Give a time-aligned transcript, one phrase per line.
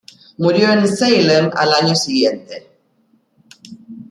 [0.39, 2.67] Murió en Salem al año siguiente.